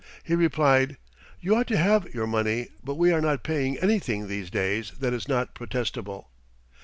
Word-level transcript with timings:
He 0.23 0.33
replied: 0.33 0.97
"You 1.41 1.55
ought 1.55 1.67
to 1.67 1.77
have 1.77 2.11
your 2.11 2.25
money, 2.25 2.69
but 2.83 2.95
we 2.95 3.11
are 3.11 3.21
not 3.21 3.43
paying 3.43 3.77
anything 3.77 4.27
these 4.27 4.49
days 4.49 4.93
that 4.99 5.13
is 5.13 5.27
not 5.27 5.53
protestable." 5.53 6.29